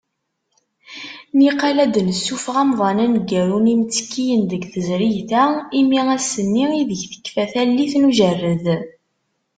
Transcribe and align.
Niqal 1.37 1.77
ad 1.85 1.91
d-nessuffeɣ 1.93 2.55
amḍan 2.63 2.97
aneggaru 3.05 3.57
n 3.59 3.71
yimttekkiyen 3.71 4.41
deg 4.51 4.63
tezrigt-a, 4.73 5.43
imi 5.79 6.01
ass-nni 6.15 6.65
ideg 6.81 6.99
tekfa 7.11 7.45
tallit 7.51 7.93
n 7.97 8.07
ujerred. 8.09 8.65